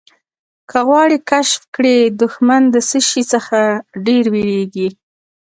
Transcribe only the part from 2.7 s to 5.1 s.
د څه شي څخه ډېر وېرېږي.